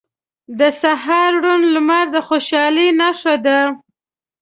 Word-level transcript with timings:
•د 0.59 0.61
سهار 0.81 1.31
روڼ 1.43 1.61
لمر 1.73 2.05
د 2.13 2.15
خوشحالۍ 2.27 2.87
نښه 2.99 3.35
ده. 3.45 3.59